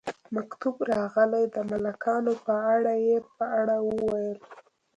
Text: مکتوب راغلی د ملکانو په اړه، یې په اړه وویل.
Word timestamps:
مکتوب 0.35 0.75
راغلی 0.93 1.43
د 1.55 1.57
ملکانو 1.71 2.33
په 2.45 2.53
اړه، 2.75 2.93
یې 3.07 3.17
په 3.35 3.43
اړه 3.59 3.75
وویل. 3.87 4.37